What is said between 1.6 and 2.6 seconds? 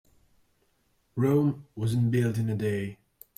wasn't built in a